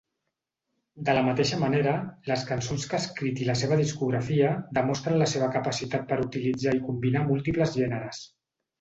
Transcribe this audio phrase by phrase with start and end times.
[1.09, 1.93] De la mateixa manera,
[2.31, 6.79] les cançons que ha escrit i la seva discografia demostren la seva capacitat per utilitzar
[6.83, 8.29] i combinar múltiples gèneres.